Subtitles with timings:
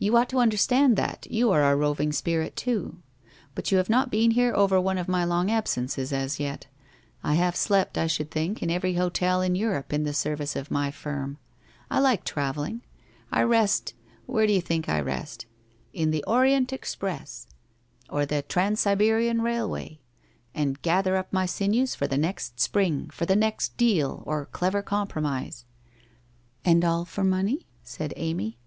[0.00, 3.00] You ought to understand that, you are a roving spirit, too.
[3.54, 6.66] But you have not been here over one of my long absences as yet.
[7.22, 10.72] I have slept, I should think, in every hotel in Europe in the service of
[10.72, 11.38] my firm.
[11.92, 12.82] I like travelling.
[13.30, 13.94] I rest—
[14.26, 15.46] where do you think I rest?—
[15.92, 17.46] in the Orient Express,
[18.10, 20.00] or the Trans Siberian Railway,
[20.56, 24.82] and gather up my sinews for the next spring, for the next deal, or clover
[24.82, 25.94] compromise.' f
[26.64, 28.58] And all for money?' said Amy.